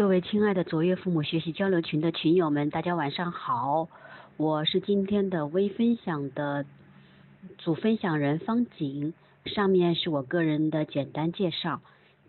[0.00, 3.86] 各位亲爱的卓越父母学习交流群的群友们，大家晚上好，
[4.38, 6.64] 我是今天的微分享的
[7.58, 9.12] 主分享人方景，
[9.44, 11.82] 上面是我个人的简单介绍。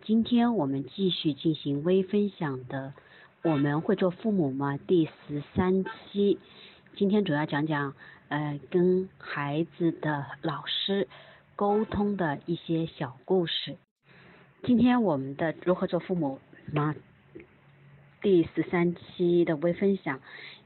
[0.04, 2.94] 今天我们继续进行微分享的，
[3.42, 4.78] 我们会做父母吗？
[4.86, 6.40] 第十三期，
[6.98, 7.94] 今天主要讲讲
[8.28, 11.08] 呃跟孩子的老师
[11.56, 13.78] 沟通的一些小故事。
[14.64, 16.42] 今天我们的如何做父母
[16.74, 16.94] 吗？
[18.22, 20.20] 第十三期的微分享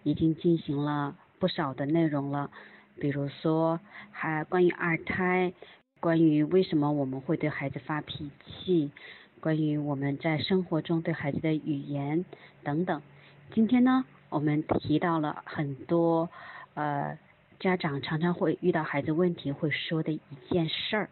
[0.03, 2.51] 已经进行了不少的内容了，
[2.99, 3.79] 比如说
[4.11, 5.53] 还关于二胎，
[6.01, 8.91] 关于为什么我们会对孩子发脾气，
[9.39, 12.25] 关于我们在生活中对孩子的语言
[12.63, 13.01] 等等。
[13.53, 16.29] 今天呢，我们提到了很多
[16.73, 17.17] 呃
[17.59, 20.19] 家长常常会遇到孩子问题会说的一
[20.51, 21.09] 件事儿。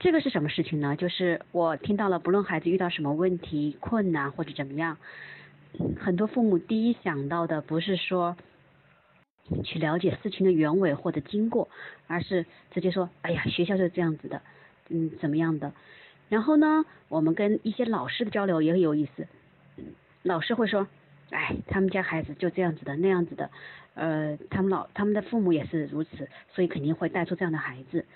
[0.00, 0.96] 这个是什么事情呢？
[0.96, 4.96] 就是我听到了，不论孩子遇到什么问题、困难或者怎么样。
[5.98, 8.36] 很多父母第一想到的不是说
[9.64, 11.68] 去了解事情的原委或者经过，
[12.06, 14.42] 而是直接说，哎呀，学校就是这样子的，
[14.88, 15.72] 嗯，怎么样的？
[16.28, 19.26] 然后呢，我们跟一些老师的交流也很有意思，
[20.22, 20.86] 老师会说，
[21.30, 23.50] 哎，他们家孩子就这样子的，那样子的，
[23.94, 28.06] 呃，他们老他们的父母也是如此，所以肯定会带出这样的孩子，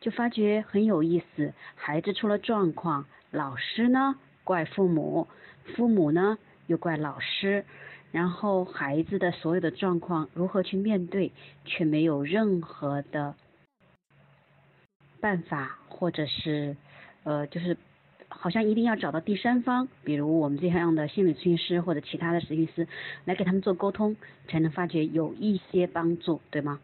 [0.00, 5.28] 就发觉很有意思，孩子出了状况，老师呢怪父母，
[5.74, 6.38] 父母呢？
[6.66, 7.64] 又怪老师，
[8.12, 11.32] 然后孩子的所有的状况如何去面对，
[11.64, 13.34] 却没有任何的
[15.20, 16.76] 办法，或者是
[17.24, 17.76] 呃，就是
[18.28, 22.86] 好像一定要找到第三方，比如我们这样的心理咨询师或者其他的咨询师
[23.24, 24.16] 来给他们做沟通，
[24.48, 26.80] 才能发觉有一些帮助，对吗？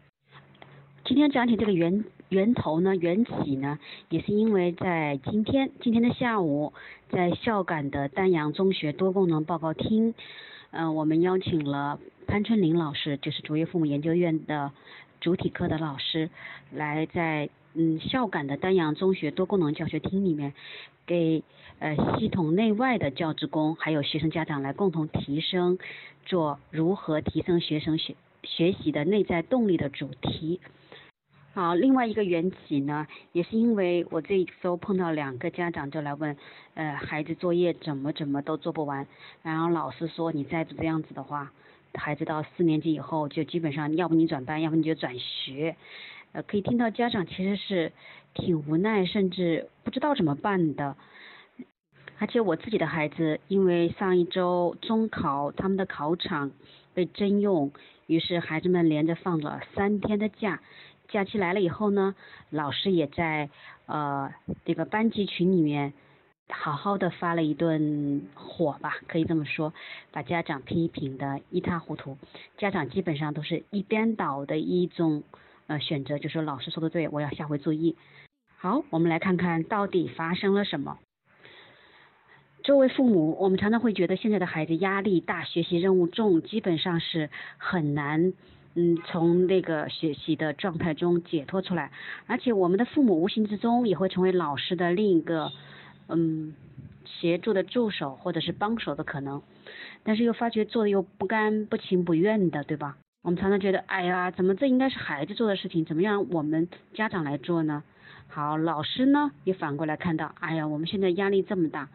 [1.03, 6.71] 今天讲起这个原源头呢，缘起呢，也是因为在今天今天的下午，
[7.09, 10.13] 在孝感的丹阳中学多功能报告厅，
[10.71, 14.71] 嗯，我们邀请了潘春林老师，就是卓越父母研究院的
[15.19, 16.29] 主体科的老师，
[16.71, 20.53] 来在嗯孝感的丹阳中学多功能教学厅里面，
[21.05, 21.43] 给
[21.79, 25.77] 呃系统内外的教职工还有学生家长来共同提升，
[26.25, 30.61] 做如何提升学生学学习的内在动力的主题。
[31.53, 36.37] 好，另外一个缘起呢，也是因为我这一周碰到两个家长就来问，
[36.75, 39.05] 呃，孩子作业怎么怎么都做不完，
[39.43, 41.51] 然后老师说你再不这样子的话，
[41.93, 45.75] 孩子到四年级以后就基本上要不你转班，要不你就转学，
[46.31, 47.91] 呃，可以听到家长其实是
[48.33, 50.95] 挺无奈，甚至不知道怎么办的。
[52.17, 56.51] 而且我自己的孩子，因为上一周中考他们的考场
[56.93, 57.73] 被征用，
[58.07, 60.59] 于是孩子们连着放了三天的假。
[61.09, 62.15] 假期来了以后呢，
[62.49, 63.49] 老师也在
[63.85, 65.91] 呃这个班级群里面
[66.47, 69.73] 好好的发了一顿火吧，可以这么说，
[70.11, 72.17] 把家长批评的一塌糊涂。
[72.57, 75.23] 家长基本上都是一边倒的一种
[75.67, 77.97] 呃选择，就说老师说的对，我要下回注意。
[78.57, 80.97] 好，我们来看看到底发生了什么。
[82.63, 88.33] 作为父母，我们常常会觉得现在的孩子压力大，学习任务重，基本上是很难。
[88.75, 91.91] 嗯，从那个学习的状态中解脱出来，
[92.27, 95.51] 而且我们的父母无形之中也会成为老师的另一个
[96.07, 96.53] 嗯
[97.05, 99.41] 协助的助手或者是帮手的可能，
[100.03, 102.95] 但是又发觉做的又不甘不情不愿的，对吧？
[103.23, 107.83] 我们常常觉得，哎呀，怎么这应该是孩子做的事情，怎么样我们家长来做呢？
[108.27, 111.89] 好，老师呢也反过来看到，哎呀，我们现在压力这么大。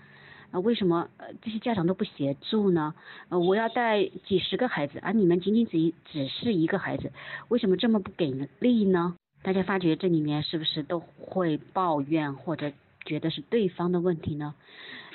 [0.50, 2.94] 啊，为什么呃这些家长都不协助呢？
[3.28, 7.12] 呃，我要带几十个孩子，而你们仅仅只只是一个孩子，
[7.48, 8.30] 为什么这么不给
[8.60, 9.16] 力呢？
[9.42, 12.72] 大家发觉这里面是不是都会抱怨或者
[13.04, 14.54] 觉得是对方的问题呢？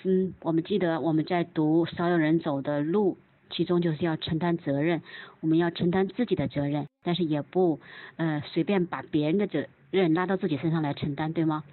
[0.03, 3.17] 嗯，我们记得我们在读少有人走的路，
[3.49, 5.01] 其中就是要承担责任，
[5.41, 7.79] 我们要承担自己的责任，但是也不
[8.17, 9.65] 呃随便把别人的责。
[9.91, 11.63] 任拉到自己身上来承担，对吗？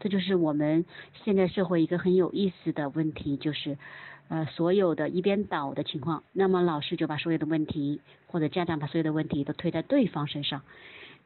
[0.00, 0.84] 这就是我们
[1.24, 3.76] 现在社会一个很有意思的问题，就是
[4.28, 6.24] 呃所有的一边倒的情况。
[6.32, 10.62] 那么老师就把所有的问题，或者家长把所有的问题都推在对方身上，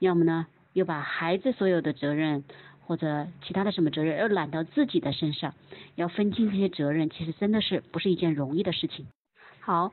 [0.00, 2.44] 要么呢又把孩子所有的责任
[2.86, 5.54] 或者其他的什么责任又揽到自己的身上，
[5.94, 9.06] 要分清这些责任，其实真的是不是一件容易的事情。
[9.60, 9.92] 好。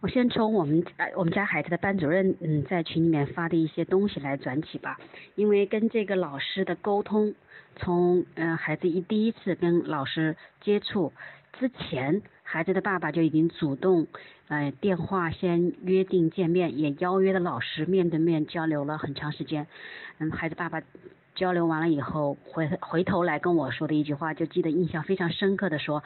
[0.00, 4.98] 我先从我们呃我们家孩子的班主任嗯在群里面发的一些东西来转起吧，
[5.34, 7.34] 因为跟这个老师的沟通，
[7.76, 11.12] 从嗯孩子一第一次跟老师接触
[11.52, 14.06] 之前，孩子的爸爸就已经主动
[14.48, 19.66] 呃电话先约定见面，也邀约了老师面对面交流了很长时间，
[20.18, 20.80] 嗯孩子爸爸
[21.34, 26.02] 交流完了以后回回头来跟我说的一句话，就记得印象非常深刻的说，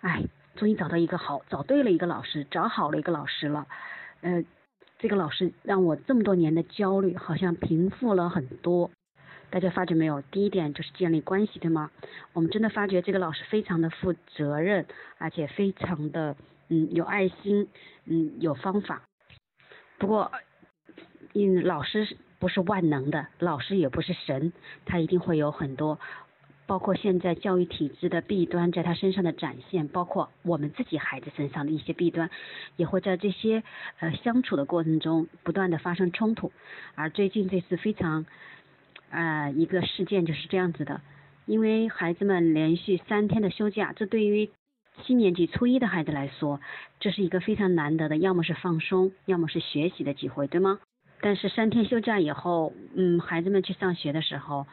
[0.00, 0.24] 哎。
[0.56, 3.66] 终于找到一个好，找对了一个老师，找好了一个老师了，
[4.20, 4.44] 呃，
[4.98, 8.90] 这个老师让我这么多年的焦虑好像平复了很多。
[9.50, 10.20] 大家发觉没有？
[10.20, 11.90] 第一点就是建立关系，对吗？
[12.32, 14.86] 我们真的发觉这个老师非常的负责任，
[15.18, 16.34] 而且非常的
[16.68, 17.68] 嗯有爱心，
[18.04, 19.02] 嗯有方法。
[19.98, 20.32] 不过，
[21.34, 24.52] 嗯，老师不是万能的，老师也不是神，
[24.86, 26.00] 他一定会有很多，
[26.66, 32.30] 包括现在教育体制的弊端在他身上的展现，包括我们自己孩子身上的一些弊端，
[32.76, 33.62] 也会在这些
[34.00, 36.52] 呃相处的过程中不断的发生冲突。
[36.94, 38.26] 而最近这次非常。
[39.10, 41.00] 呃，一个事件就是这样子的，
[41.46, 44.50] 因为孩子们连续三天的休假，这对于
[45.04, 46.60] 七年级初一的孩子来说，
[46.98, 50.80] 这是一个非常难得的，要么是放松，要么是学习的机会，对吗？
[51.20, 54.66] 但是三天休假以后，嗯，孩子们去上学的时候，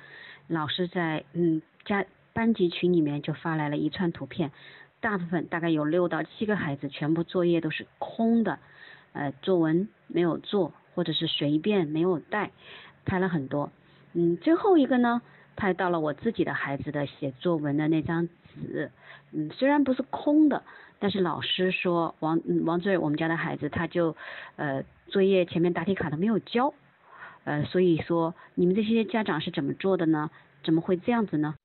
[0.47, 4.51] 老师在嗯家班级群里面就发来了一串图片，
[4.99, 8.59] 大部分大概有六到七个孩子，全部作业都是空的，
[9.13, 12.51] 呃，作文没有做，或者是随便没有带，
[13.05, 13.71] 拍了很多。
[14.13, 15.21] 嗯，最后一个呢，
[15.55, 18.91] 拍到了我自己的孩子的写作文的那张纸，
[19.31, 20.63] 嗯，虽然不是空的，
[20.99, 24.15] 但是老师说王王志我们家的孩子他就
[24.55, 26.73] 呃作业前面答题卡都没有交，
[27.43, 30.29] 呃，所以说你们这些家长是怎么做的呢？
[30.63, 31.55] 怎么会这样子呢？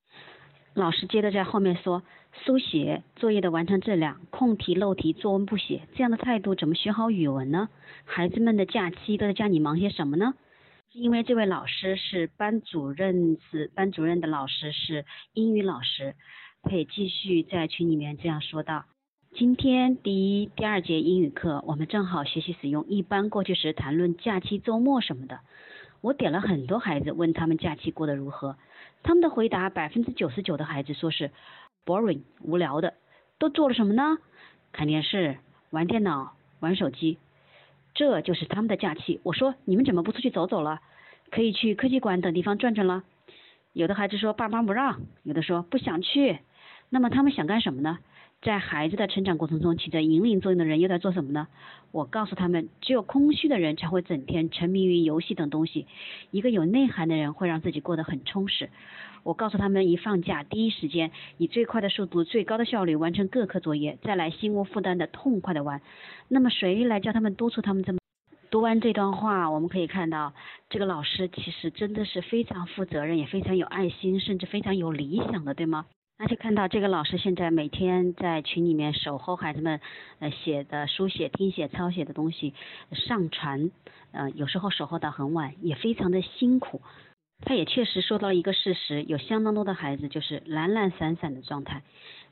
[0.76, 2.02] 老师接着在后面说，
[2.44, 7.70] 书写作业的完成质量，空题漏题作文不写，这样的态度怎么学好语文呢？
[8.04, 10.34] 孩子们的假期都在家里忙些什么呢？
[10.92, 16.14] 因为这位老师是班主任，是班主任的老师，是英语老师，
[16.62, 18.84] 他也继续在群里面这样说道：
[19.34, 25.40] 今天第一、第二节英语课，我们正好学习使用一般过去时，谈论假期、周末什么的。
[26.00, 28.56] 我点了很多孩子，问他们假期过得如何，
[29.02, 31.30] 他们的回答百分之九十九的孩子说是
[31.84, 32.94] boring 无聊的，
[33.38, 34.18] 都做了什么呢？
[34.72, 35.38] 看电视、
[35.70, 37.18] 玩电脑、玩手机。
[37.94, 39.20] 这就是他们的假期。
[39.22, 40.80] 我说你们怎么不出去走走了？
[41.30, 43.02] 可以去科技馆等地方转转了。
[43.72, 46.38] 有的孩子说爸妈不让，有的说不想去。
[46.88, 47.98] 那么他们想干什么呢？
[48.42, 51.48] 在孩子的成长过程中起着引领作用的人又在做什么呢？
[51.90, 55.86] 我告诉他们，只有空虚的人才会整天沉迷于游戏等东西。
[56.30, 58.70] 一个有内涵的人会让自己过得很充实。
[59.24, 65.80] 我告诉他们，一放假第一时间以最快的速度、最高的效率完成各科作业，再来心无负担的痛快的玩。
[66.28, 67.98] 那么谁来教他们督促他们这么？
[68.48, 70.32] 读完这段话，我们可以看到，
[70.70, 75.86] 这个老师其实真的是非常负责任，也非常有爱心，甚至非常有理想的，对吗？
[76.18, 79.80] 而且看到这个老师现在每天在群里面守候孩子们
[80.18, 82.54] 呃写的书写、听写、抄写的东西
[82.92, 83.70] 上传，
[84.12, 86.80] 呃有时候守候到很晚，也非常的辛苦。
[87.44, 91.82] 他也确实说到了一个事实，有相当多的孩子就是懒懒散散的状态，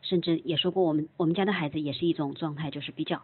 [0.01, 3.21] 甚至也说过我们我们家的孩子也是一种状态，就是比较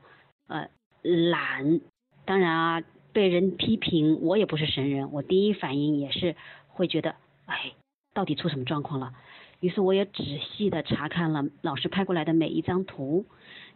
[0.47, 0.69] 呃
[1.03, 1.81] 懒。
[2.27, 2.83] 当然啊，
[3.15, 6.37] 被人批评，我也不是神人，我第一反应也是
[6.69, 7.17] 会觉得，
[7.47, 7.73] 哎，
[8.13, 9.15] 到底出什么状况了？
[9.61, 13.27] 于是我也仔细的查看了老师拍过来的每一张图，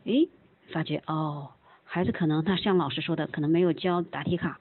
[0.04, 0.28] 诶，
[0.72, 1.50] 发觉哦，
[1.84, 4.58] 孩子可能他像老师说的，可能没有交答题卡，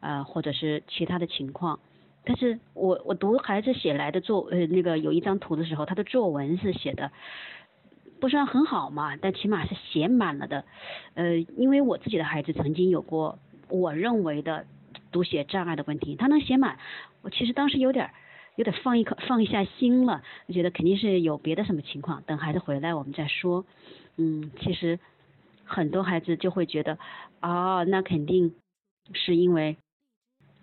[0.00, 1.78] 呃，或者是其他的情况。
[2.24, 7.12] 但是我我读孩子写来的作呃那个有一张图的时候，他的作文是写的
[8.18, 10.64] 不算很好嘛，但起码是写满了的。
[11.12, 14.64] 呃，因为我自己的孩子曾经有过我认为的
[15.12, 16.78] 读写障碍的问题，他能写满，
[17.20, 18.10] 我其实当时有点
[18.56, 23.64] 有点放一口放一下心了，我觉得肯定是有别的什么情况，等孩子回来我们再说。
[24.16, 24.98] 嗯，其实
[25.64, 26.98] 很多孩子就会觉得
[27.40, 28.54] 哦，那肯定
[29.12, 29.76] 是因为。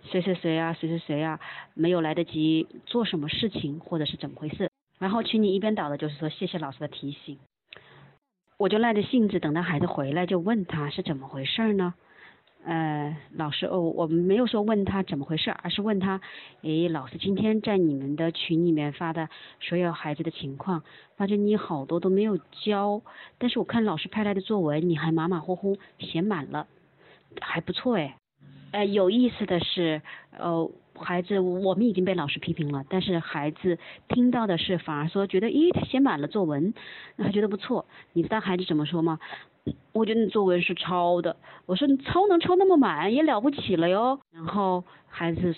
[0.03, 1.39] 谁谁谁啊，谁谁谁啊，
[1.75, 4.67] 没有来得及做什么事情，或者是怎么回事？
[4.97, 7.37] 然后群里一边倒的就是说谢谢老师的提醒，
[8.57, 11.93] 我就耐着性子等到孩子回来就问他是怎么回事呢？
[12.63, 16.21] 呃，老师哦，我们没有说问他怎么回事，而是问他，
[16.61, 20.83] 诶，老师今天在你们的群里面发的所有孩子的情况，
[21.17, 23.01] 发现你好多都没有交，
[23.39, 26.67] 但是我看老师拍来的作文你还马马虎虎写满了，
[27.41, 28.15] 还不错哎。
[28.71, 30.01] 呃，有意思的是，
[30.37, 33.77] 呃，孩子，我们已经被老师批评了，但是孩子
[34.07, 36.73] 听到的是，反而说觉得，咦，他写满了作文，
[37.17, 37.85] 那他觉得不错。
[38.13, 39.19] 你知道孩子怎么说吗？
[39.93, 41.35] 我觉得你作文是抄的。
[41.65, 44.19] 我说你抄能抄那么满，也了不起了哟。
[44.31, 45.55] 然后孩子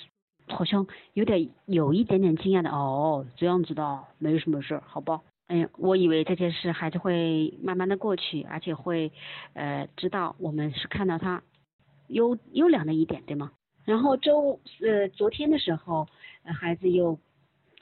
[0.48, 5.22] 好像有点有一点点惊讶的，哦，这样子的，没有什么事，好吧。
[5.48, 9.12] 哎呀，我以为这件事孩子会慢慢的过去，而且会
[9.54, 11.42] 呃知道我们是看到他。
[12.10, 13.52] 优优良的一点，对吗？
[13.86, 16.06] 然后周呃昨天的时候，
[16.44, 17.18] 孩子又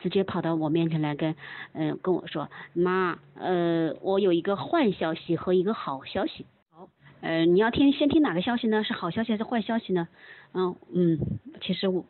[0.02, 1.36] 直接跑到我面前来跟
[1.74, 6.46] 嗯跟我说，妈，呃，我有一个坏消息和一个好消息。
[6.72, 6.90] 好，
[7.22, 8.84] 呃，你要听先听哪个消息呢？
[8.84, 10.08] 是好消息还是坏消息呢？
[10.54, 11.20] 嗯嗯，
[11.62, 12.04] 其实我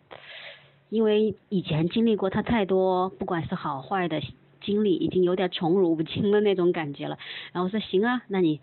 [0.90, 4.22] 因为以前经历过他太多，不管是好坏的。
[4.62, 7.18] 经历已经有点宠辱不惊的那种感觉了，
[7.52, 8.62] 然后我说行啊，那你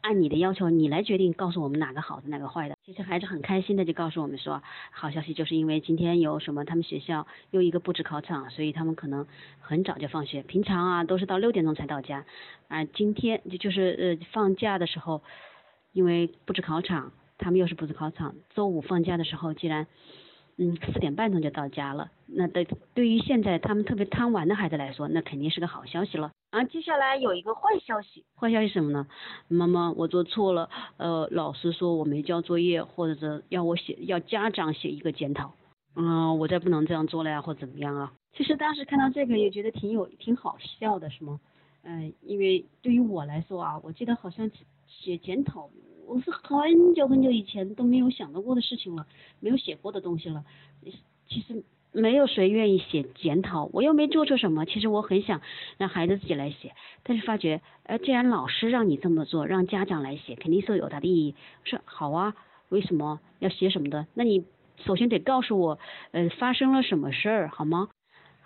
[0.00, 2.76] 按你的要求，你来决定告诉我们哪个好的哪个坏的。
[2.84, 9.26] 其实孩子很开心的就告诉我们说，好消息就是因为今天有什么，他们学校又一个布置考场，所以他们可能
[9.60, 12.24] 很早就放学，平常啊都是到六点钟才到家，
[12.68, 15.22] 啊今天就就是呃放假的时候，
[15.92, 19.86] 因为布置考场，他们又是布置考场，周五放假的时候，既然。
[20.62, 22.08] 嗯，四点半钟就到家了。
[22.26, 22.64] 那对
[22.94, 26.30] 对于现在他们特别贪玩的孩子来说，那肯定是个好消息了。
[26.52, 29.08] 然后，接下来有一个坏消息，坏消息什么呢？
[29.48, 35.52] 妈妈，我做错了，呃，老师说我没交作业，或者是要我写，要家长写一个检讨。
[35.96, 38.12] 嗯，我再不能这样做了呀，或怎么样啊？
[38.36, 41.40] 其实当时看到这个也觉得挺有挺好笑的，是吗？
[41.82, 44.48] 嗯，因为对于我来说啊，我记得好像
[44.86, 45.68] 写检讨。
[46.12, 49.06] 我是很久很久以前都没有想到过的事情了，
[49.40, 50.44] 没有写过的东西了。
[51.26, 54.66] 其实没有谁愿意写检讨，我又没做错什么。
[54.66, 55.40] 其实我很想
[55.78, 61.34] 让孩子自己来写，但是发觉，呃，既然老师让你这么做，让家长来写，肯定是有它的意义。
[61.64, 62.34] 说好啊，
[62.68, 64.06] 为什么要写什么的？
[64.12, 64.44] 那你
[64.84, 65.78] 首先得告诉我，
[66.10, 67.88] 呃，发生了什么事儿，好吗？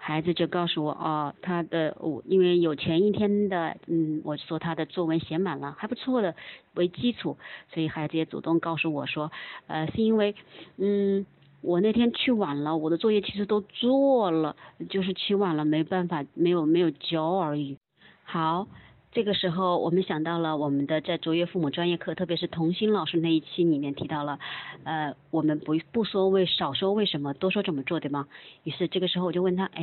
[0.06, 6.36] 孩子就告诉我，哦，他的我因为有前一天的，嗯，我说他的作文写满了，还不错的
[6.74, 7.36] 为基础，
[7.74, 9.32] 所以孩子也主动告诉我说，
[9.66, 10.36] 呃，是因为，
[10.76, 11.26] 嗯，
[11.60, 14.54] 我那天去晚了，我的作业其实都做了，
[14.88, 17.76] 就是去晚了没办法，没有没有交而已。
[18.22, 18.68] 好。
[19.16, 24.38] 这个时候，我们想到了我们的在卓越父母专业课，特别是童心老师那一期里面提到了，
[24.84, 28.28] 呃，我们不不说为少说为什么，多说怎么做，对吗？
[28.64, 29.82] 于是这个时候我就问他，哎，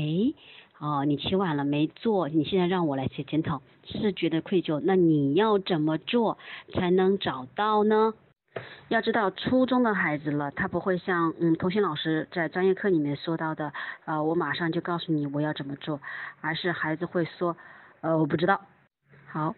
[0.78, 6.38] 哦，你起晚了没做，你现在让我来写检讨，是觉得愧疚，那你要怎么做
[6.72, 8.14] 才能找到呢？
[8.90, 13.74] 要知道初中的孩子了，他不会像嗯童心老师在专业课里面说到的，
[14.06, 16.00] 呃，我马上就告诉你我要怎么做，
[16.40, 17.58] 而是孩子会说，
[18.02, 18.62] 呃，我不知道。
[19.34, 19.56] 好，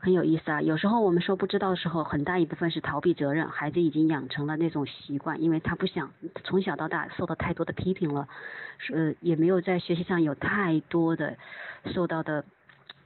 [0.00, 0.60] 很有意思啊。
[0.60, 3.48] 有时候我们说不知道的时候，很大一部分是逃避责任。
[3.48, 6.10] 孩子已经养成了那种习惯，因为他不想
[6.44, 8.28] 从小到大受到太多的批评了，
[8.76, 11.38] 是也没有在学习上有太多的
[11.86, 12.44] 受到的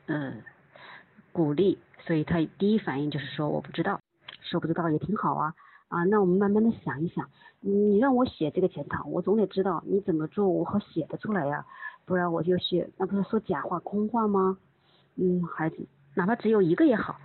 [0.07, 0.33] 呃
[1.31, 4.01] 鼓励，所以他第一反应就是说我不知道，
[4.41, 5.55] 说不知道也挺好啊
[5.87, 6.03] 啊。
[6.03, 7.31] 那我们慢慢的想一想，
[7.61, 11.65] 你让我写这个检讨，我总得知道你怎么做，我好写得出来呀，
[12.05, 14.59] 不然我就写那不是说假话空话吗？
[15.17, 17.21] 嗯，孩子，哪怕只有一个也好。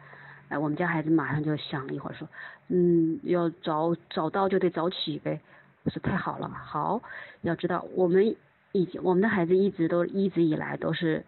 [0.49, 2.27] 哎，我们家孩子马上就想了一会儿，说，
[2.69, 5.41] 嗯，要早早到就得早起呗。
[5.83, 7.01] 我说太好了，好，
[7.41, 8.35] 要知道我们
[8.71, 11.25] 已经我们的孩子一直都一直以来都是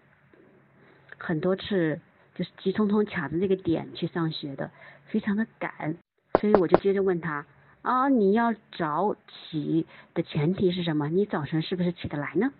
[1.18, 2.00] 很多次
[2.34, 4.72] 就是急匆匆卡着这个点去上学的，
[5.08, 5.98] 非常的赶。
[6.40, 7.46] 所以我就接着问他，
[7.82, 11.10] 啊，你要早起的前提是什么？
[11.10, 12.52] 你早晨是不是起得来呢？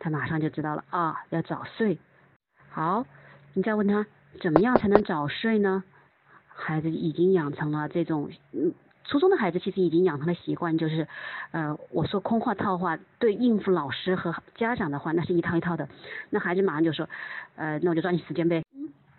[0.00, 1.98] 他马上就知道了，啊，要早睡。
[2.68, 3.06] 好。
[3.54, 4.06] 你再问他
[4.40, 5.84] 怎么样才能早睡呢？
[6.46, 8.72] 孩子已经养成了这种，嗯，
[9.04, 11.06] 初中的孩子其实已经养成了习惯，就是，
[11.50, 15.88] 呃，我说空话套话，对应付老师和家长的话，那是一套一套的。
[16.30, 17.08] 那孩子马上就说，
[17.56, 18.62] 呃，那我就抓紧时间呗。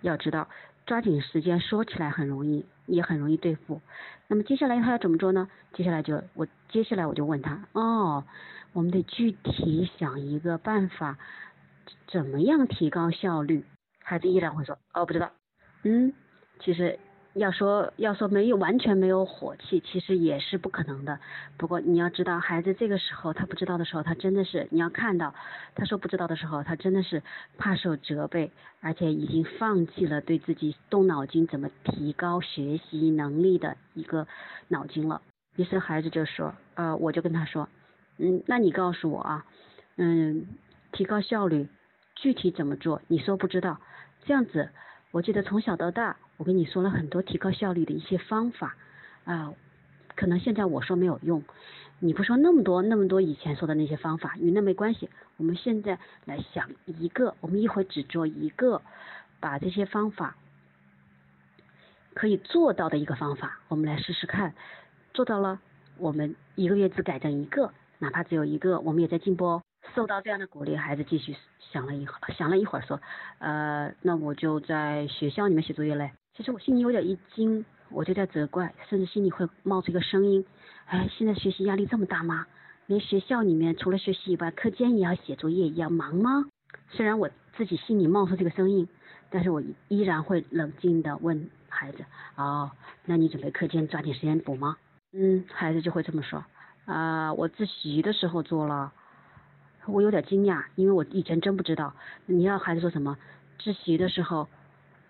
[0.01, 0.47] 要知道，
[0.85, 3.81] 抓紧时间说起来很容易，也很容易对付。
[4.27, 5.47] 那么接下来他要怎么做呢？
[5.73, 8.23] 接下来就我接下来我就问他，哦，
[8.73, 11.17] 我们得具体想一个办法，
[12.07, 13.63] 怎么样提高效率？
[14.03, 15.31] 孩子依然会说哦不知道，
[15.83, 16.13] 嗯，
[16.59, 16.99] 其实
[17.33, 21.19] 要说要说没有完全没有火气，其实也是不可能的。
[21.57, 25.33] 不过你要知道，孩子这个时候他不知道的时候，他真的是你要看到，
[25.73, 27.23] 他说不知道的时候，他真的是
[27.57, 34.27] 怕受责备，而且已经放弃了对自己动脑筋怎么提高学习能力的一个
[34.67, 35.21] 脑筋了。
[35.55, 37.67] 于是孩子就说，呃，我就跟他说，
[38.19, 39.45] 嗯，那你告诉我啊，
[39.97, 40.45] 嗯，
[40.91, 41.67] 提高效率
[42.15, 43.01] 具体怎么做？
[43.07, 43.79] 你说不知道。
[44.25, 44.69] 这样子，
[45.11, 48.75] 我记得从小到大，我跟你说了很多提高效率的一些方法
[49.25, 49.53] 啊，
[50.15, 51.43] 可能现在我说没有用，
[51.99, 55.09] 你不说那么多那么多以前说的那些方法，与那没关系。
[55.37, 58.81] 我们现在来想一个，我们一会只做一个，
[59.39, 60.35] 把这些方法
[62.13, 64.53] 可以做到的一个方法，我们来试试看，
[65.13, 65.59] 做到了，
[65.97, 69.63] 我们一个月只改正一个，哪怕只有一个，我们也在进步哦。
[69.95, 72.99] 受到这样的鼓励，孩子继续想了一会儿，想了一会儿说，
[73.39, 76.11] 呃，那我就在学校里面写作业嘞。
[76.35, 80.45] 其实我心里有点一惊，我就在责怪，甚至心里会冒出一个声音，
[80.85, 82.47] 哎，现在学习压力这么大吗？
[82.87, 86.45] 连学校里面除了学习以外，课间也要写作业，也要忙吗？
[86.89, 88.87] 虽然我自己心里冒出这个声音，
[89.29, 92.03] 但是我依然会冷静的问孩子：
[92.35, 92.71] 哦，
[93.05, 94.77] 那你准备课间抓紧时间补吗？
[95.13, 96.43] 嗯，孩子就会这么说。
[96.85, 98.91] 啊，我自习的时候做了。
[99.85, 101.93] 我有点惊讶，因为我以前真不知道。
[102.25, 103.17] 你要孩子说什么？
[103.59, 104.47] 自习的时候，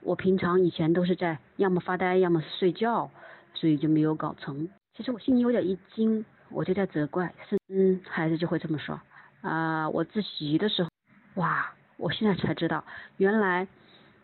[0.01, 3.09] 我平常以前都是在要么发呆，要么睡觉，
[3.53, 4.69] 所以就没有搞成。
[4.95, 7.33] 其实我心里有点一惊，我就在责怪。
[7.49, 8.99] 是，嗯，孩子就会这么说。
[9.41, 10.89] 啊，我自习的时候，
[11.35, 12.83] 哇，我现在才知道，
[13.17, 13.67] 原来，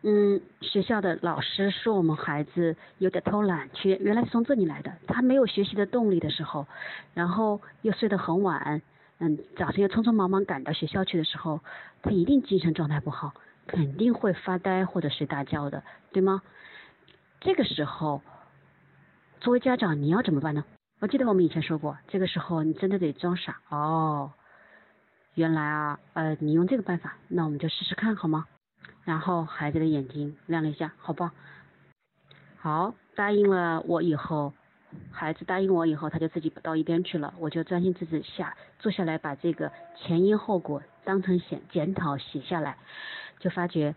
[0.04, 4.92] 嗯，学校的老师说我们孩子有点偷懒，缺原来是从这里来的。
[5.08, 6.68] 他没有学习的动力的时候，
[7.14, 8.82] 然后又睡得很晚。
[9.20, 11.60] 嗯，早上要匆匆忙忙赶到学校去的时候，
[12.02, 13.34] 他一定精神状态不好，
[13.68, 15.84] 肯定会发呆或者睡大觉的，
[16.14, 16.42] 对吗？
[17.42, 18.22] 这个时候，
[19.42, 20.64] 作为家长你要怎么办呢？
[21.00, 24.32] 我记得我们以前说过，这个时候你真的得装傻哦。
[25.36, 28.46] 原来啊，呃，你用这个办法，那我们就试试看好吗？
[29.04, 31.34] 然后孩子的眼睛亮了一下，好吧？
[32.58, 34.54] 好，答应了我以后。
[35.12, 42.78] 孩子答应我以后，他就自己到一边去了，我就专心致志下坐下来，把这个前因后果当成检检讨写下来，
[43.40, 43.96] 就发觉，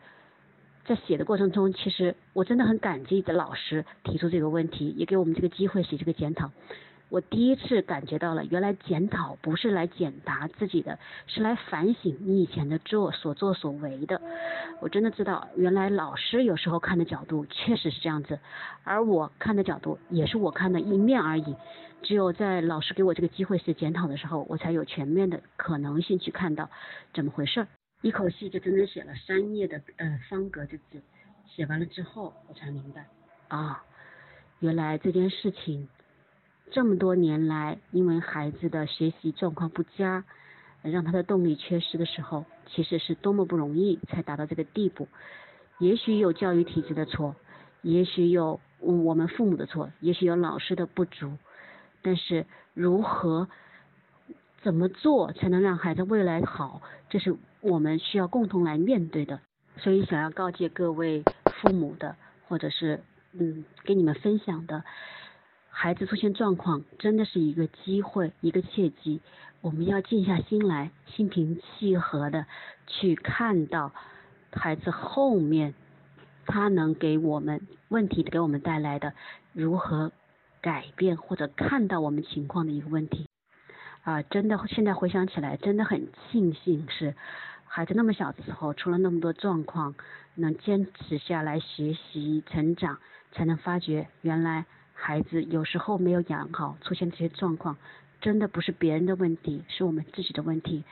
[0.85, 6.51] 在写的过程中，其实我真的很感激的老师提出这个问题，也给我们这个机会写这个检讨。
[7.13, 14.19] 我第一次感觉到了，原来检讨不是来检答自己的，是来反省你以前的做所作所为的。
[14.81, 18.39] 我真的知道，原来老师有时候看的角度确实是这样子，
[18.83, 21.55] 而我看的角度也是我看的一面而已。
[22.01, 26.71] 只有在老师给我这个机会写检讨的时候，我才有全面的可能性去看到
[27.13, 27.67] 怎么回事。
[28.01, 31.03] 一口气就整整写了三页的呃方格的纸，
[31.47, 33.07] 写完了之后，我才明白
[33.49, 33.85] 啊，
[34.61, 35.87] 原来这件事情。
[36.73, 40.25] 这么多年来，因为孩子的学习状况不佳，
[40.81, 45.07] 让他的动力缺失的时候，其实是多么不容易才达到这个地步。
[45.79, 47.37] 也许有教育体制的错，
[47.83, 51.37] 也许有我们父母的错，也许有老师的不足，
[52.01, 53.49] 但是如何
[54.63, 56.81] 怎么做才能让孩子未来好，
[57.11, 59.41] 这是我们需要共同来面对的。
[59.77, 61.23] 所以，想要告诫各位
[61.61, 62.17] 父母的，
[62.49, 64.85] 或者是嗯，给你们分享的。
[65.75, 69.21] 孩子出现状况，真的是一个机会，一个契机。
[69.63, 72.47] 我们要静下心来，心平气和的
[72.87, 73.91] 去看到
[74.53, 75.75] 孩子后面
[76.47, 79.15] 他能给我们问题给我们带来的
[79.53, 80.13] 如何
[80.61, 83.27] 改变，或者看到我们情况的一个问题。
[84.03, 87.15] 啊，真的，现在回想起来，真的很庆幸是
[87.65, 89.95] 孩子那么小的时候出了那么多状况，
[90.35, 92.99] 能坚持下来学习成长，
[93.33, 94.67] 才能发觉原来。
[95.05, 97.77] 孩子有时候没有养好，出现这些状况，
[98.21, 100.85] 真的不是别人的问题，是我们自己的问题，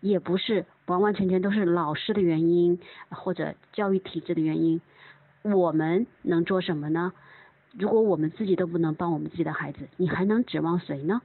[0.00, 4.80] 也不是完完全全都是老师的原因或者教育体制的原因。
[5.42, 7.12] 我们能做什么呢？
[7.78, 11.22] 如果我们自己都不能帮我们自己的孩子，你还能指望谁呢？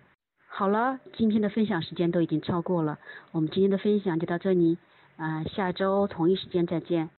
[0.47, 2.99] 好了，今天的分享时间都已经超过了，
[3.31, 4.77] 我们今天的分享就到这里，
[5.15, 7.09] 啊，下周同一时间再见。